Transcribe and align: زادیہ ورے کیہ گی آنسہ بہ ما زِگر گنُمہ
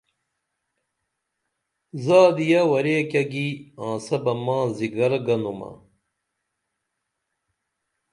زادیہ 2.05 2.61
ورے 2.71 2.97
کیہ 3.11 3.23
گی 3.31 3.47
آنسہ 3.85 4.17
بہ 4.23 4.33
ما 4.45 4.57
زِگر 4.77 5.11
گنُمہ 5.25 5.71